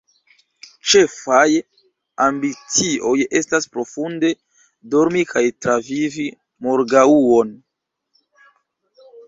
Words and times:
Ĉefaj 0.93 1.43
ambicioj 2.27 3.11
estas 3.41 3.69
profunde 3.75 4.33
dormi 4.95 5.23
kaj 5.35 5.45
travivi 5.67 6.29
morgaŭon. 6.69 7.57